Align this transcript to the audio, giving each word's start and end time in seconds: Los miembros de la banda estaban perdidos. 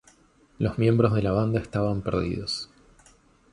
Los 0.57 0.79
miembros 0.79 1.13
de 1.13 1.21
la 1.21 1.31
banda 1.31 1.59
estaban 1.59 2.01
perdidos. 2.01 2.71